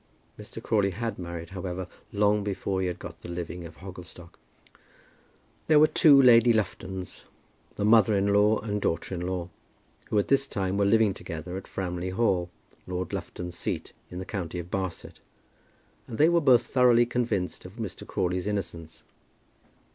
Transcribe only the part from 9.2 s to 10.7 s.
law, who at this